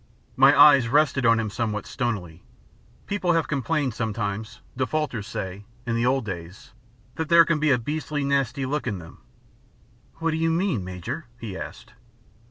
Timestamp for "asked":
11.55-11.93